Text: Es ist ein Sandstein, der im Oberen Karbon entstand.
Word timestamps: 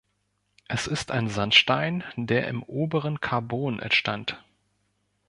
Es 0.67 0.87
ist 0.87 1.11
ein 1.11 1.29
Sandstein, 1.29 2.03
der 2.15 2.47
im 2.47 2.63
Oberen 2.63 3.19
Karbon 3.21 3.79
entstand. 3.79 4.43